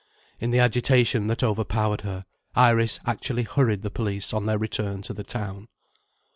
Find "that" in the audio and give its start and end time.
1.27-1.43